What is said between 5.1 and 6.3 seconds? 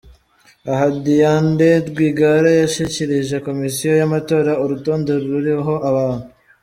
ruriho abantu